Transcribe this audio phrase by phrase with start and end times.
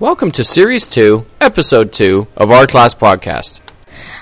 [0.00, 3.60] Welcome to Series 2, Episode 2 of our class podcast.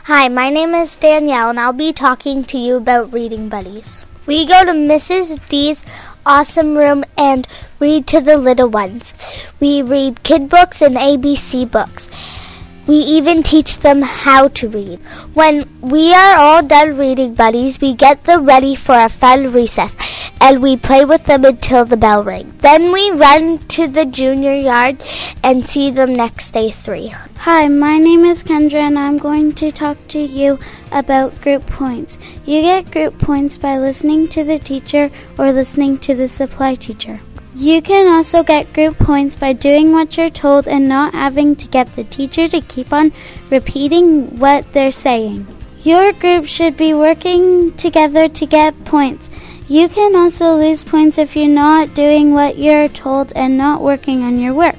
[0.04, 4.04] Hi, my name is Danielle, and I'll be talking to you about reading buddies.
[4.26, 5.40] We go to Mrs.
[5.48, 5.82] D's
[6.26, 7.48] awesome room and
[7.80, 9.14] read to the little ones.
[9.60, 12.10] We read kid books and ABC books.
[12.86, 14.98] We even teach them how to read.
[15.34, 19.96] When we are all done reading buddies, we get them ready for a fun recess
[20.40, 22.52] and we play with them until the bell rings.
[22.58, 25.00] Then we run to the junior yard
[25.44, 27.14] and see them next day three.
[27.38, 30.58] Hi, my name is Kendra and I'm going to talk to you
[30.90, 32.18] about group points.
[32.44, 37.20] You get group points by listening to the teacher or listening to the supply teacher.
[37.54, 41.68] You can also get group points by doing what you're told and not having to
[41.68, 43.12] get the teacher to keep on
[43.50, 45.46] repeating what they're saying.
[45.84, 49.28] Your group should be working together to get points.
[49.68, 54.22] You can also lose points if you're not doing what you're told and not working
[54.22, 54.78] on your work.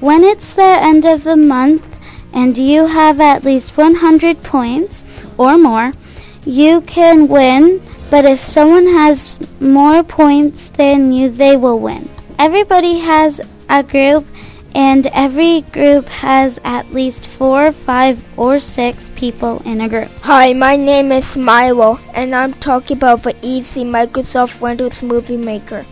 [0.00, 1.98] When it's the end of the month
[2.32, 5.04] and you have at least 100 points
[5.36, 5.92] or more,
[6.46, 12.08] you can win but if someone has more points than you, they will win.
[12.38, 14.26] Everybody has a group,
[14.74, 20.08] and every group has at least four, five, or six people in a group.
[20.22, 25.84] Hi, my name is Milo, and I'm talking about the easy Microsoft Windows Movie Maker.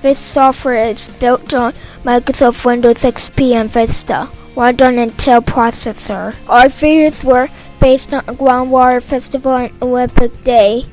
[0.00, 1.72] This software is built on
[2.04, 6.36] Microsoft Windows XP and Vista, run on Intel processor.
[6.48, 7.48] Our videos were
[7.80, 10.86] based on Groundwater Festival and Olympic Day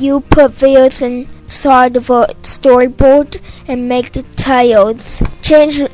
[0.00, 5.22] you put videos inside of a storyboard and make the titles.
[5.42, 5.84] Change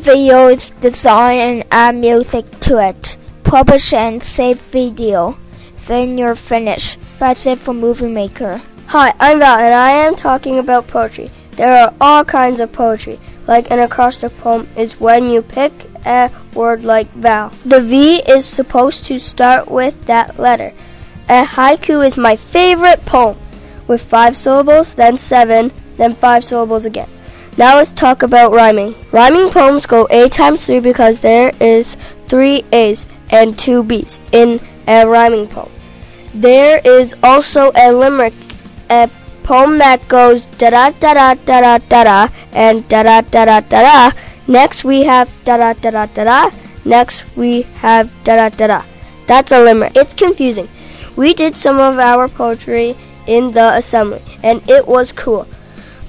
[0.00, 3.16] videos design and add music to it.
[3.44, 5.38] Publish and save video.
[5.86, 6.98] Then you're finished.
[7.18, 8.60] That's it for Movie Maker.
[8.88, 11.30] Hi, I'm Val and I am talking about poetry.
[11.52, 13.18] There are all kinds of poetry.
[13.46, 15.72] Like an acrostic poem is when you pick
[16.06, 17.50] a word like Val.
[17.64, 20.72] The V is supposed to start with that letter.
[21.28, 23.36] A haiku is my favorite poem,
[23.86, 27.08] with five syllables, then seven, then five syllables again.
[27.58, 28.94] Now let's talk about rhyming.
[29.12, 31.96] Rhyming poems go A times three because there is
[32.28, 35.70] three A's and two B's in a rhyming poem.
[36.32, 38.34] There is also a limerick,
[38.88, 39.10] a
[39.42, 43.44] poem that goes da da da da da da da da and da da da
[43.44, 44.16] da da da.
[44.46, 46.50] Next we have da da da da da da.
[46.84, 48.82] Next we have da da da da.
[49.26, 49.92] That's a limerick.
[49.96, 50.68] It's confusing.
[51.18, 52.94] We did some of our poetry
[53.26, 55.48] in the assembly, and it was cool.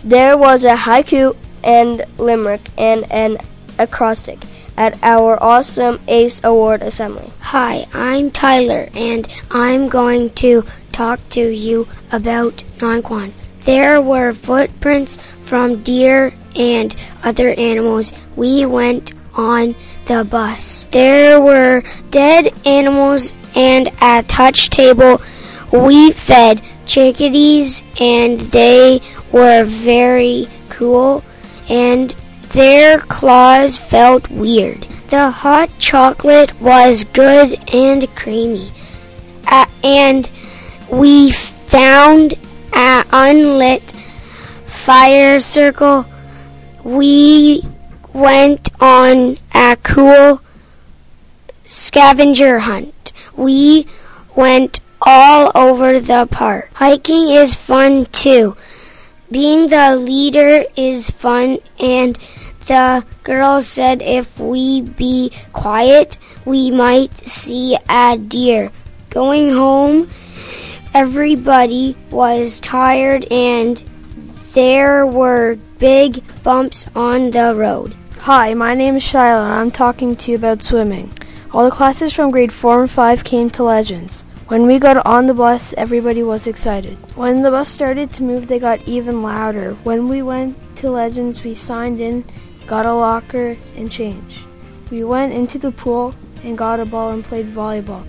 [0.03, 3.39] There was a haiku and limerick and an
[3.79, 4.37] acrostic
[4.77, 7.33] at our awesome ACE Award assembly.
[7.39, 13.31] Hi, I'm Tyler, and I'm going to talk to you about Nonquon.
[13.61, 18.13] There were footprints from deer and other animals.
[18.35, 19.73] We went on
[20.05, 20.85] the bus.
[20.91, 21.81] There were
[22.11, 25.21] dead animals and at touch table.
[25.71, 29.01] We fed chickadees and they
[29.31, 31.23] were very cool
[31.67, 32.15] and
[32.49, 34.87] their claws felt weird.
[35.09, 38.71] The hot chocolate was good and creamy.
[39.47, 40.29] Uh, and
[40.91, 42.35] we found
[42.73, 43.93] an unlit
[44.67, 46.05] fire circle.
[46.83, 47.63] We
[48.13, 50.41] went on a cool
[51.63, 52.93] scavenger hunt.
[53.39, 53.87] We
[54.35, 56.71] went all over the park.
[56.73, 58.57] Hiking is fun too.
[59.31, 62.19] Being the leader is fun and
[62.67, 68.71] the girls said if we be quiet, we might see a deer.
[69.09, 70.09] Going home,
[70.93, 73.81] everybody was tired and
[74.51, 77.95] there were big bumps on the road.
[78.19, 81.13] Hi, my name is Shiloh and I'm talking to you about swimming.
[81.51, 84.27] All the classes from grade 4 and 5 came to Legends.
[84.49, 86.95] When we got on the bus, everybody was excited.
[87.15, 89.73] When the bus started to move, they got even louder.
[89.83, 92.23] When we went to Legends, we signed in,
[92.67, 94.41] got a locker, and changed.
[94.91, 96.13] We went into the pool
[96.43, 98.05] and got a ball and played volleyball.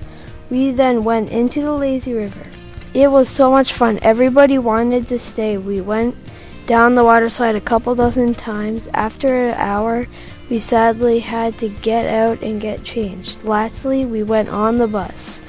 [0.50, 2.46] We then went into the lazy river.
[2.92, 4.00] It was so much fun.
[4.02, 5.56] Everybody wanted to stay.
[5.56, 6.14] We went
[6.66, 8.86] down the water slide a couple dozen times.
[8.92, 10.06] After an hour,
[10.50, 13.44] we sadly had to get out and get changed.
[13.44, 15.40] Lastly, we went on the bus.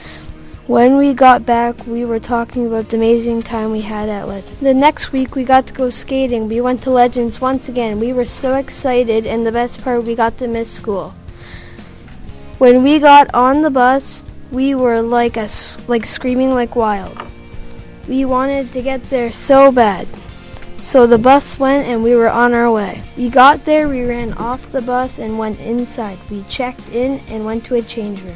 [0.67, 4.59] When we got back, we were talking about the amazing time we had at Legends.
[4.59, 6.47] The next week, we got to go skating.
[6.47, 7.99] We went to Legends once again.
[7.99, 11.15] We were so excited, and the best part, we got to miss school.
[12.59, 17.17] When we got on the bus, we were like us, like screaming like wild.
[18.07, 20.07] We wanted to get there so bad.
[20.83, 23.03] So the bus went and we were on our way.
[23.15, 26.17] We got there, we ran off the bus and went inside.
[26.29, 28.35] We checked in and went to a change room.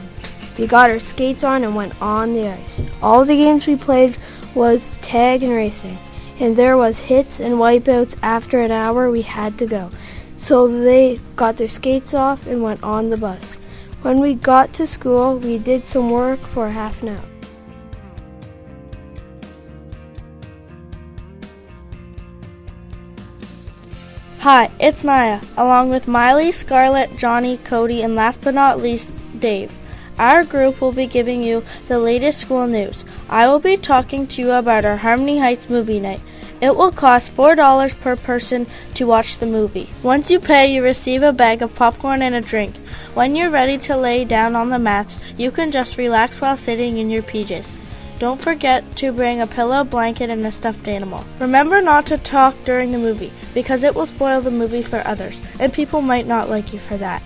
[0.57, 2.83] We got our skates on and went on the ice.
[3.01, 4.17] All the games we played
[4.53, 5.97] was tag and racing.
[6.39, 9.89] And there was hits and wipeouts after an hour we had to go.
[10.37, 13.57] So they got their skates off and went on the bus.
[14.01, 17.34] When we got to school, we did some work for half an hour.
[24.45, 29.73] Hi, it's Naya, along with Miley, Scarlett, Johnny, Cody, and last but not least, Dave.
[30.19, 33.05] Our group will be giving you the latest school news.
[33.27, 36.21] I will be talking to you about our Harmony Heights movie night.
[36.61, 39.89] It will cost $4 per person to watch the movie.
[40.03, 42.75] Once you pay, you receive a bag of popcorn and a drink.
[43.15, 46.99] When you're ready to lay down on the mats, you can just relax while sitting
[46.99, 47.71] in your PJs.
[48.17, 51.25] Don't forget to bring a pillow, blanket, and a stuffed animal.
[51.39, 55.41] Remember not to talk during the movie because it will spoil the movie for others,
[55.59, 57.21] and people might not like you for that.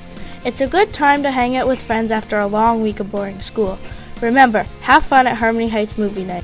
[0.45, 3.39] It's a good time to hang out with friends after a long week of boring
[3.41, 3.77] school.
[4.21, 6.43] Remember, have fun at Harmony Heights Movie Night.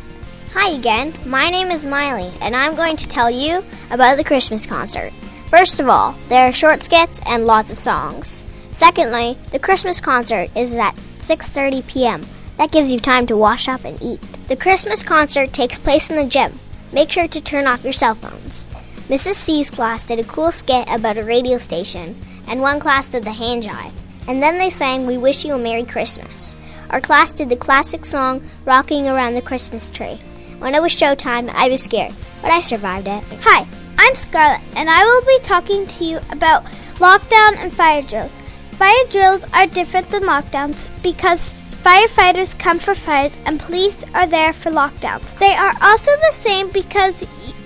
[0.54, 1.14] Hi again.
[1.26, 5.12] My name is Miley, and I'm going to tell you about the Christmas concert.
[5.50, 8.46] First of all, there are short skits and lots of songs.
[8.72, 12.26] Secondly, the Christmas concert is at 6:30 p.m.
[12.58, 14.22] That gives you time to wash up and eat.
[14.48, 16.60] The Christmas concert takes place in the gym.
[16.94, 18.68] Make sure to turn off your cell phones.
[19.10, 19.36] Mrs.
[19.36, 22.16] C's class did a cool skit about a radio station,
[22.48, 23.92] and one class did the hand jive.
[24.28, 26.58] And then they sang We Wish You a Merry Christmas.
[26.90, 30.20] Our class did the classic song Rocking Around the Christmas Tree.
[30.60, 33.24] When it was showtime, I was scared, but I survived it.
[33.42, 33.68] Hi,
[33.98, 36.64] I'm Scarlett, and I will be talking to you about
[36.98, 38.32] lockdown and fire drills.
[38.72, 41.46] Fire drills are different than lockdowns because
[41.86, 45.38] Firefighters come for fires and police are there for lockdowns.
[45.38, 47.24] They are also the same because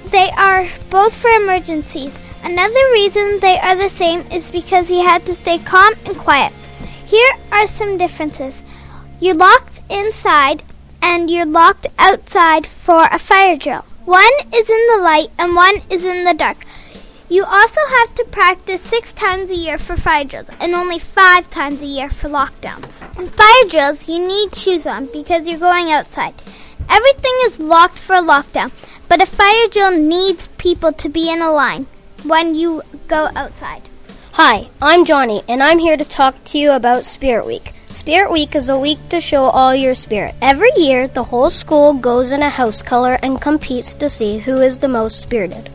[0.08, 2.20] they are both for emergencies.
[2.44, 6.52] Another reason they are the same is because you have to stay calm and quiet.
[7.06, 8.62] Here are some differences.
[9.22, 10.64] You're locked inside
[11.02, 13.86] and you're locked outside for a fire drill.
[14.04, 16.58] One is in the light and one is in the dark.
[17.32, 21.48] You also have to practice six times a year for fire drills and only five
[21.52, 23.04] times a year for lockdowns.
[23.20, 26.34] In fire drills, you need shoes on because you're going outside.
[26.90, 28.72] Everything is locked for a lockdown,
[29.08, 31.86] but a fire drill needs people to be in a line
[32.24, 33.84] when you go outside.
[34.32, 37.74] Hi, I'm Johnny, and I'm here to talk to you about Spirit Week.
[37.86, 40.34] Spirit Week is a week to show all your spirit.
[40.42, 44.62] Every year, the whole school goes in a house color and competes to see who
[44.62, 45.70] is the most spirited.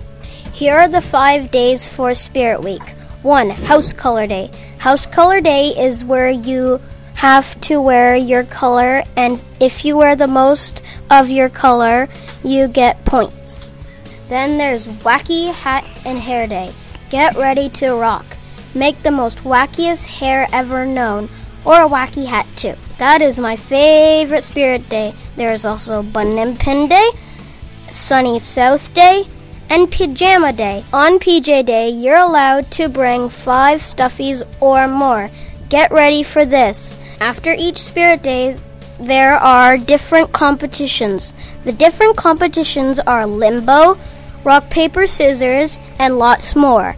[0.54, 2.94] Here are the five days for Spirit Week.
[3.22, 3.50] 1.
[3.50, 4.52] House Color Day.
[4.78, 6.80] House Color Day is where you
[7.14, 10.80] have to wear your color, and if you wear the most
[11.10, 12.08] of your color,
[12.44, 13.66] you get points.
[14.28, 16.72] Then there's Wacky Hat and Hair Day.
[17.10, 18.24] Get ready to rock.
[18.76, 21.28] Make the most wackiest hair ever known,
[21.64, 22.74] or a wacky hat too.
[22.98, 25.14] That is my favorite Spirit Day.
[25.34, 27.10] There is also Bun and Pin Day,
[27.90, 29.26] Sunny South Day,
[29.70, 30.84] and Pajama Day.
[30.92, 35.30] On PJ Day, you're allowed to bring five stuffies or more.
[35.68, 36.98] Get ready for this.
[37.20, 38.56] After each Spirit Day,
[39.00, 41.34] there are different competitions.
[41.64, 43.98] The different competitions are limbo,
[44.44, 46.96] rock, paper, scissors, and lots more.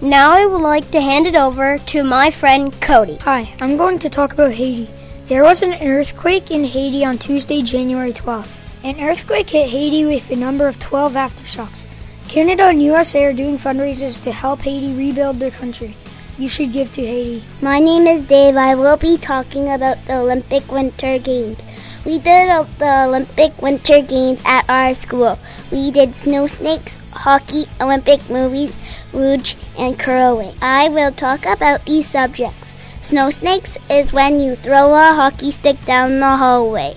[0.00, 3.16] Now I would like to hand it over to my friend Cody.
[3.18, 4.90] Hi, I'm going to talk about Haiti.
[5.28, 8.58] There was an earthquake in Haiti on Tuesday, January 12th.
[8.84, 11.84] An earthquake hit Haiti with a number of 12 aftershocks.
[12.32, 15.94] Canada and USA are doing fundraisers to help Haiti rebuild their country.
[16.38, 17.44] You should give to Haiti.
[17.60, 18.56] My name is Dave.
[18.56, 21.62] I will be talking about the Olympic Winter Games.
[22.06, 22.48] We did
[22.78, 25.38] the Olympic Winter Games at our school.
[25.70, 28.78] We did snow snakes, hockey, Olympic movies,
[29.12, 30.54] luge, and curling.
[30.62, 32.72] I will talk about these subjects.
[33.02, 36.96] Snow snakes is when you throw a hockey stick down the hallway.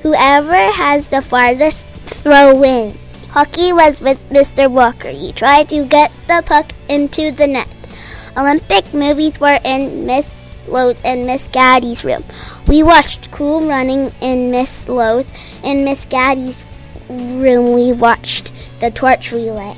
[0.00, 3.03] Whoever has the farthest throw wins.
[3.34, 4.70] Hockey was with Mr.
[4.70, 5.08] Walker.
[5.08, 7.66] He tried to get the puck into the net.
[8.36, 10.28] Olympic movies were in Miss
[10.68, 12.22] Lowe's and Miss Gaddy's room.
[12.68, 15.26] We watched Cool Running in Miss Lowe's.
[15.64, 16.56] In Miss Gaddy's
[17.08, 19.76] room, we watched The Torch Relay.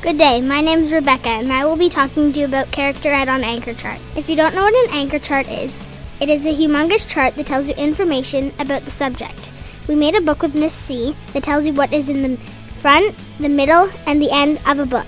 [0.00, 3.12] Good day, my name is Rebecca, and I will be talking to you about Character
[3.12, 4.00] Ed on Anchor Chart.
[4.16, 5.78] If you don't know what an anchor chart is,
[6.20, 9.50] it is a humongous chart that tells you information about the subject.
[9.86, 13.14] We made a book with Miss C that tells you what is in the front,
[13.38, 15.06] the middle, and the end of a book.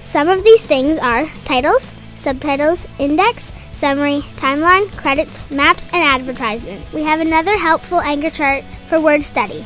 [0.00, 6.90] Some of these things are titles, subtitles, index, summary, timeline, credits, maps, and advertisement.
[6.92, 9.64] We have another helpful anchor chart for word study,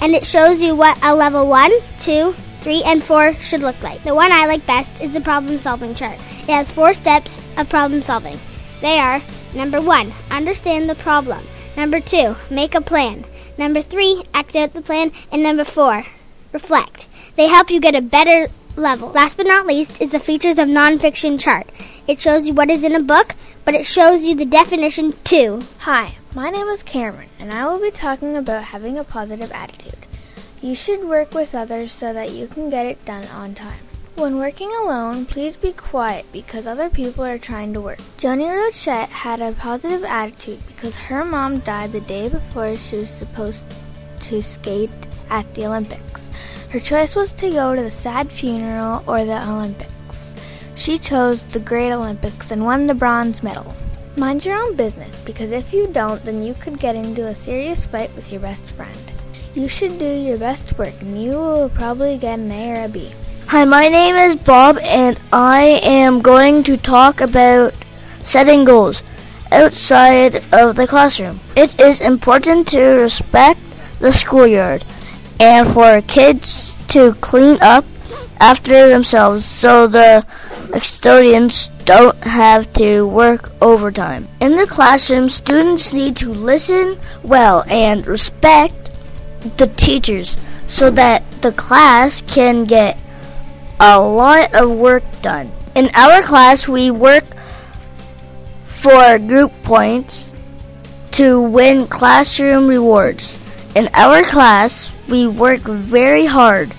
[0.00, 4.02] and it shows you what a level 1, 2, 3, and 4 should look like.
[4.04, 6.18] The one I like best is the problem solving chart.
[6.42, 8.38] It has four steps of problem solving.
[8.84, 9.22] They are
[9.54, 11.42] number 1, understand the problem.
[11.74, 13.24] Number 2, make a plan.
[13.56, 15.10] Number 3, act out the plan.
[15.32, 16.04] And number 4,
[16.52, 17.06] reflect.
[17.34, 19.08] They help you get a better level.
[19.08, 21.72] Last but not least is the features of nonfiction chart.
[22.06, 25.62] It shows you what is in a book, but it shows you the definition too.
[25.78, 30.04] Hi, my name is Cameron, and I will be talking about having a positive attitude.
[30.60, 33.80] You should work with others so that you can get it done on time.
[34.16, 37.98] When working alone, please be quiet because other people are trying to work.
[38.16, 43.10] Joannie Rochette had a positive attitude because her mom died the day before she was
[43.10, 43.64] supposed
[44.20, 44.90] to skate
[45.30, 46.30] at the Olympics.
[46.70, 50.32] Her choice was to go to the sad funeral or the Olympics.
[50.76, 53.74] She chose the Great Olympics and won the bronze medal.
[54.16, 57.84] Mind your own business because if you don't, then you could get into a serious
[57.84, 58.96] fight with your best friend.
[59.56, 62.88] You should do your best work and you will probably get an A or a
[62.88, 63.10] B.
[63.48, 67.74] Hi, my name is Bob, and I am going to talk about
[68.22, 69.02] setting goals
[69.52, 71.38] outside of the classroom.
[71.54, 73.60] It is important to respect
[74.00, 74.82] the schoolyard
[75.38, 77.84] and for kids to clean up
[78.40, 80.26] after themselves so the
[80.72, 84.26] custodians don't have to work overtime.
[84.40, 88.90] In the classroom, students need to listen well and respect
[89.58, 90.36] the teachers
[90.66, 92.98] so that the class can get
[93.84, 95.52] a lot of work done.
[95.74, 97.24] In our class, we work
[98.64, 100.32] for group points
[101.12, 103.36] to win classroom rewards.
[103.74, 106.72] In our class, we work very hard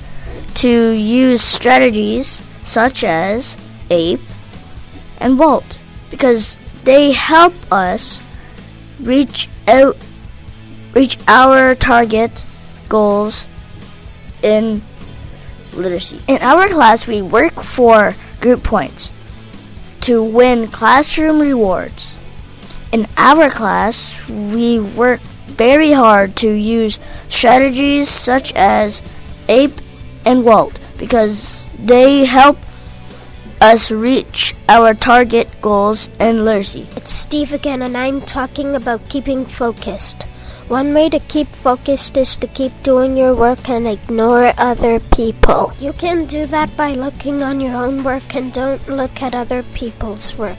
[0.65, 3.55] to use strategies such as
[3.91, 4.21] APE
[5.19, 5.77] and WALT
[6.09, 8.19] because they help us
[8.99, 9.95] reach out
[10.95, 12.41] reach our target
[12.89, 13.45] goals
[14.41, 14.81] in
[15.75, 16.21] literacy.
[16.27, 19.11] In our class, we work for group points
[20.01, 22.17] to win classroom rewards.
[22.91, 29.01] In our class, we work very hard to use strategies such as
[29.47, 29.79] APE
[30.25, 32.57] and WALT because they help
[33.61, 36.87] us reach our target goals in literacy.
[36.95, 40.25] It's Steve again, and I'm talking about keeping focused.
[40.67, 45.71] One way to keep focused is to keep doing your work and ignore other people.
[45.79, 49.61] You can do that by looking on your own work and don't look at other
[49.61, 50.57] people's work.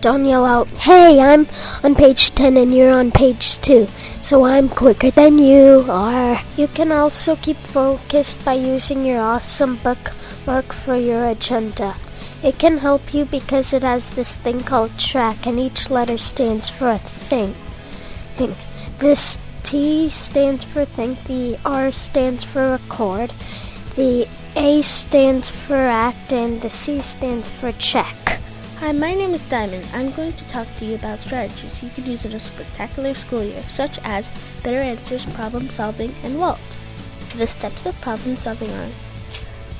[0.00, 1.46] Don't yell out, hey, I'm
[1.84, 3.86] on page 10 and you're on page 2,
[4.22, 6.40] so I'm quicker than you are.
[6.56, 11.94] You can also keep focused by using your awesome bookmark for your agenda.
[12.42, 16.70] It can help you because it has this thing called track, and each letter stands
[16.70, 17.54] for a thing.
[18.98, 23.32] This T stands for think, the R stands for record,
[23.96, 28.16] the A stands for act, and the C stands for check.
[28.78, 29.86] Hi, my name is Diamond.
[29.94, 33.44] I'm going to talk to you about strategies you could use in a spectacular school
[33.44, 34.30] year, such as
[34.62, 36.58] better answers, problem solving, and WALT.
[37.36, 38.90] The steps of problem solving are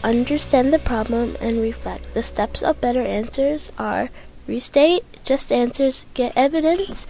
[0.05, 2.15] understand the problem and reflect.
[2.15, 4.11] The steps of better answers are
[4.47, 7.07] restate, just answers, get evidence,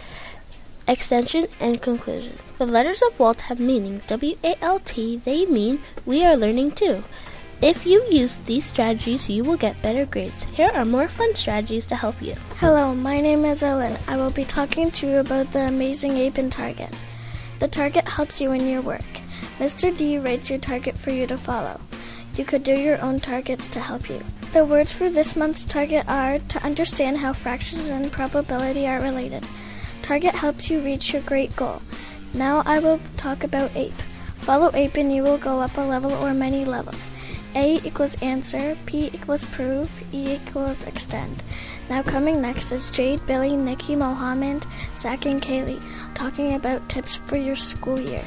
[0.92, 2.38] extension, and conclusion.
[2.58, 4.02] The letters of WALT have meaning.
[4.06, 7.02] W A L T, they mean we are learning too.
[7.62, 10.42] If you use these strategies, you will get better grades.
[10.42, 12.34] Here are more fun strategies to help you.
[12.56, 13.96] Hello, my name is Ellen.
[14.06, 16.94] I will be talking to you about the amazing ape and target.
[17.58, 19.06] The target helps you in your work.
[19.58, 19.96] Mr.
[19.96, 21.80] D writes your target for you to follow.
[22.36, 24.20] You could do your own targets to help you.
[24.52, 29.46] The words for this month's target are to understand how fractions and probability are related.
[30.02, 31.80] Target helps you reach your great goal.
[32.34, 34.00] Now I will talk about APE.
[34.40, 37.10] Follow APE and you will go up a level or many levels.
[37.54, 41.42] A equals answer, P equals prove, E equals extend.
[41.88, 44.66] Now coming next is Jade, Billy, Nikki, Mohammed,
[44.96, 45.82] Zach, and Kaylee
[46.14, 48.24] talking about tips for your school year.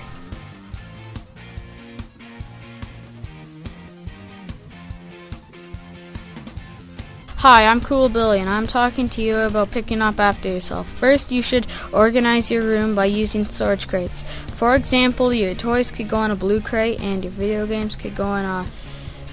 [7.39, 10.87] Hi, I'm Cool Billy, and I'm talking to you about picking up after yourself.
[10.87, 14.23] First, you should organize your room by using storage crates.
[14.55, 18.15] For example, your toys could go in a blue crate, and your video games could
[18.15, 18.65] go in a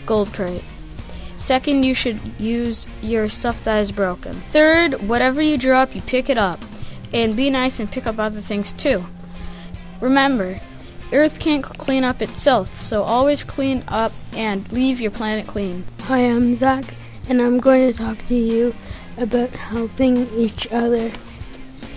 [0.04, 0.64] gold crate.
[1.38, 4.34] Second, you should use your stuff that is broken.
[4.50, 6.60] Third, whatever you drop, you pick it up.
[7.14, 9.06] And be nice and pick up other things too.
[10.00, 10.58] Remember,
[11.12, 15.84] Earth can't clean up itself, so always clean up and leave your planet clean.
[16.02, 16.84] Hi, I'm Zach,
[17.28, 18.74] and I'm going to talk to you
[19.16, 21.12] about helping each other.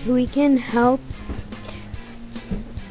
[0.05, 1.01] We can help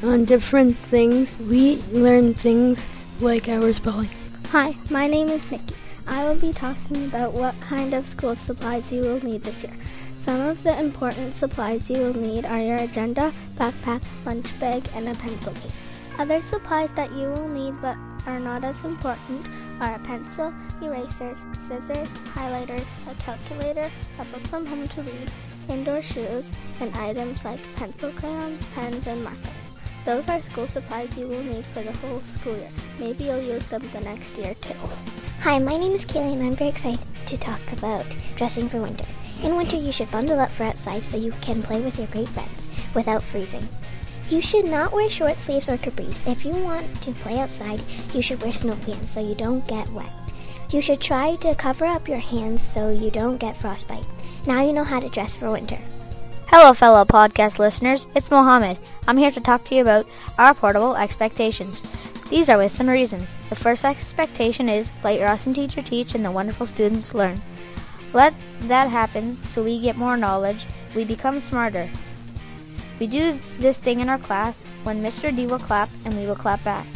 [0.03, 1.31] on different things.
[1.39, 2.85] We learn things
[3.21, 4.11] like our spelling.
[4.51, 5.75] Hi, my name is Nikki.
[6.07, 9.75] I will be talking about what kind of school supplies you will need this year.
[10.19, 15.09] Some of the important supplies you will need are your agenda, backpack, lunch bag, and
[15.09, 15.73] a pencil case.
[16.19, 19.47] Other supplies that you will need but are not as important
[19.81, 25.31] are a pencil, erasers, scissors, highlighters, a calculator, a book from home to read,
[25.69, 29.65] indoor shoes, and items like pencil crayons, pens, and markers.
[30.05, 32.71] Those are school supplies you will need for the whole school year.
[32.99, 34.75] Maybe you'll use them the next year too.
[35.41, 38.05] Hi, my name is Kaylee and I'm very excited to talk about
[38.37, 39.07] dressing for winter.
[39.43, 42.29] In winter, you should bundle up for outside so you can play with your great
[42.29, 43.67] friends without freezing.
[44.31, 46.27] You should not wear short sleeves or capris.
[46.27, 47.81] If you want to play outside,
[48.15, 50.11] you should wear snow pants so you don't get wet.
[50.71, 54.07] You should try to cover up your hands so you don't get frostbite.
[54.47, 55.79] Now you know how to dress for winter.
[56.47, 58.07] Hello, fellow podcast listeners.
[58.15, 58.79] It's Mohammed.
[59.07, 60.07] I'm here to talk to you about
[60.39, 61.83] our portable expectations.
[62.31, 63.31] These are with some reasons.
[63.51, 67.43] The first expectation is let your awesome teacher teach and the wonderful students learn.
[68.15, 70.65] Let that happen so we get more knowledge,
[70.97, 71.91] we become smarter.
[73.01, 75.35] We do this thing in our class when Mr.
[75.35, 76.87] D will clap and we will clap back.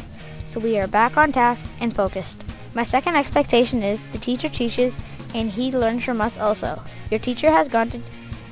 [0.51, 2.43] So we are back on task and focused.
[2.75, 4.97] My second expectation is the teacher teaches
[5.35, 6.83] and he learns from us also.
[7.11, 8.01] Your teacher has gone to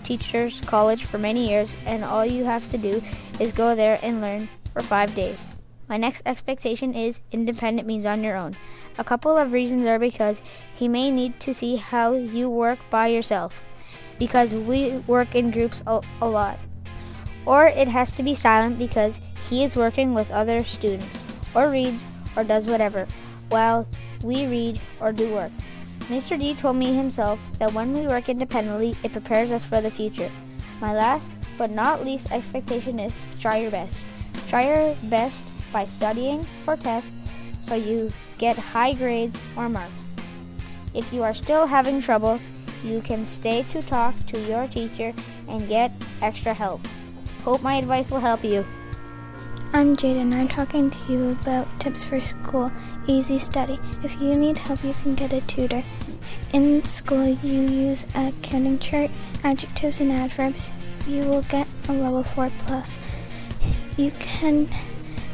[0.03, 3.03] teachers college for many years and all you have to do
[3.39, 5.47] is go there and learn for 5 days.
[5.89, 8.57] My next expectation is independent means on your own.
[8.99, 10.43] A couple of reasons are because
[10.75, 13.63] he may need to see how you work by yourself,
[14.19, 16.59] because we work in groups a, a lot.
[17.47, 21.07] Or it has to be silent because he is working with other students,
[21.55, 22.03] or reads,
[22.37, 23.07] or does whatever,
[23.49, 23.87] while
[24.23, 25.53] we read or do work.
[26.11, 26.39] Mr.
[26.39, 30.31] D told me himself that when we work independently, it prepares us for the future.
[30.81, 33.97] My last but not least expectation is try your best.
[34.49, 35.37] Try your best
[35.73, 37.11] by studying for tests
[37.63, 39.93] so you get high grades or marks.
[40.95, 42.41] If you are still having trouble,
[42.85, 45.13] you can stay to talk to your teacher
[45.49, 46.81] and get extra help.
[47.47, 48.67] Hope my advice will help you.
[49.73, 50.35] I'm Jaden.
[50.35, 52.73] I'm talking to you about tips for school,
[53.07, 53.79] easy study.
[54.03, 55.85] If you need help, you can get a tutor.
[56.53, 59.13] In school, you use a counting chart,
[59.45, 60.73] adjectives, and adverbs.
[61.07, 62.99] You will get a level 4 plus.
[63.97, 64.69] You can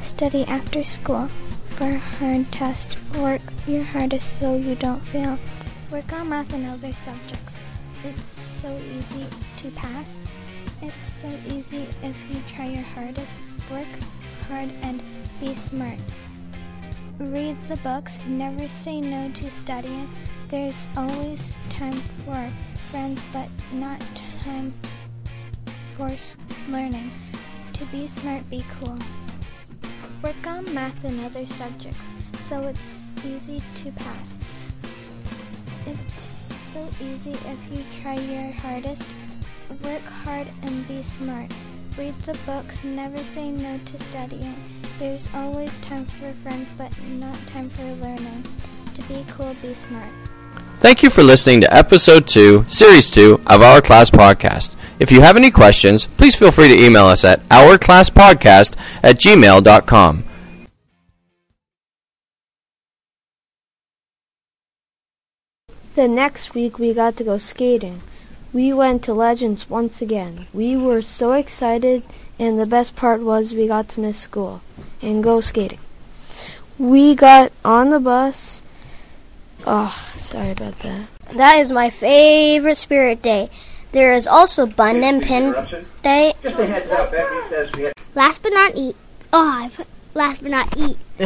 [0.02, 1.28] study after school
[1.70, 2.98] for a hard test.
[3.16, 5.38] Work your hardest so you don't fail.
[5.90, 7.58] Work on math and other subjects.
[8.04, 9.24] It's so easy
[9.56, 10.21] to pass.
[10.82, 13.38] It's so easy if you try your hardest.
[13.70, 13.86] Work
[14.48, 15.00] hard and
[15.40, 15.98] be smart.
[17.18, 18.18] Read the books.
[18.26, 20.10] Never say no to studying.
[20.48, 22.50] There's always time for
[22.90, 24.02] friends, but not
[24.42, 24.74] time
[25.96, 26.10] for
[26.68, 27.10] learning.
[27.74, 28.98] To be smart, be cool.
[30.22, 32.12] Work on math and other subjects
[32.52, 34.38] so it's easy to pass.
[35.86, 36.36] It's
[36.72, 39.04] so easy if you try your hardest.
[39.80, 41.50] Work hard and be smart.
[41.96, 44.54] Read the books, never say no to studying.
[44.98, 48.44] There's always time for friends, but not time for learning.
[48.94, 50.12] To be cool, be smart.
[50.80, 54.74] Thank you for listening to episode 2, series 2 of Our Class Podcast.
[54.98, 60.24] If you have any questions, please feel free to email us at ourclasspodcast at gmail.com.
[65.94, 68.02] The next week we got to go skating.
[68.52, 70.46] We went to Legends once again.
[70.52, 72.02] We were so excited,
[72.38, 74.60] and the best part was we got to miss school
[75.00, 75.78] and go skating.
[76.78, 78.62] We got on the bus.
[79.66, 81.06] Oh, sorry about that.
[81.34, 83.48] That is my favorite spirit day.
[83.92, 85.54] There is also Bun and Pin
[86.02, 86.34] Day.
[86.42, 88.96] Just a heads up, Becky says we have Last but not eat.
[89.32, 90.98] Oh, I've, last but not eat.